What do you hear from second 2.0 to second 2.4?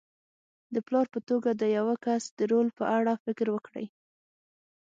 کس د